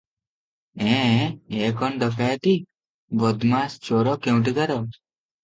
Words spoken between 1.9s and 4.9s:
ଡକାଏତି! ବଦମାଏସ୍ ଚୋର କେଉଁଠିକାର।